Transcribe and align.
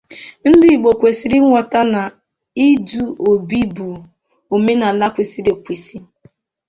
ndị 0.49 0.67
Igbo 0.75 0.89
kwesiri 0.99 1.35
ịghọta 1.41 1.79
na 1.93 2.01
idu 2.67 3.03
obi 3.29 3.59
bụ 3.75 3.89
omenala 4.55 5.05
kwesiri 5.13 5.49
ekwesi 5.55 5.97